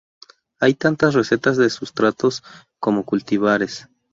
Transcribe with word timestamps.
Hay 0.59 0.73
tantas 0.73 1.13
recetas 1.13 1.57
de 1.57 1.69
sustratos 1.69 2.41
como 2.79 3.05
cultivares. 3.05 3.87